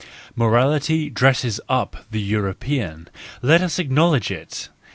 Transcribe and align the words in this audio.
Morality 0.35 1.11
dresses 1.11 1.61
up 1.69 2.05
the 2.09 2.19
European 2.19 3.07
—let 3.43 3.61
us 3.61 3.77
acknowledge 3.77 4.31
it! 4.31 4.69